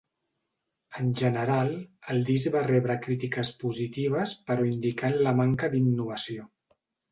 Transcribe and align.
En 1.01 1.11
general, 1.19 1.69
el 2.13 2.21
disc 2.29 2.49
va 2.55 2.63
rebre 2.69 2.97
crítiques 3.05 3.53
positives 3.61 4.35
però 4.49 4.67
indicant 4.73 5.21
la 5.29 5.37
manca 5.45 5.73
d'innovació. 5.77 6.51